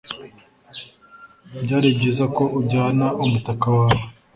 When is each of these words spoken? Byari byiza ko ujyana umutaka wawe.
Byari 1.63 1.87
byiza 1.97 2.23
ko 2.35 2.43
ujyana 2.59 3.07
umutaka 3.23 3.65
wawe. 3.77 4.01